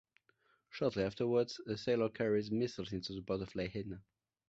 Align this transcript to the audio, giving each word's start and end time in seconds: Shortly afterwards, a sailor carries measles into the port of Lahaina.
Shortly 0.71 1.03
afterwards, 1.03 1.59
a 1.67 1.77
sailor 1.77 2.09
carries 2.09 2.49
measles 2.49 2.91
into 2.91 3.13
the 3.13 3.21
port 3.21 3.43
of 3.43 3.53
Lahaina. 3.53 4.01